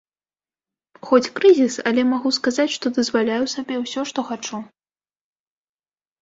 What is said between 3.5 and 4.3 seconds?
сабе ўсё, што